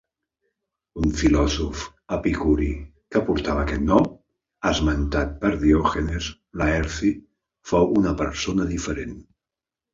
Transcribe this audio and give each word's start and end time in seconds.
Un 1.01 1.11
filòsof 1.17 1.83
epicuri 2.17 2.69
que 3.15 3.21
portava 3.27 3.67
aquest 3.67 3.85
nom, 3.91 4.09
esmentat 4.71 5.37
per 5.45 5.53
Diògenes 5.67 6.33
Laerci, 6.63 7.15
fou 7.75 7.97
una 8.03 8.19
persona 8.25 8.71
diferent. 8.77 9.17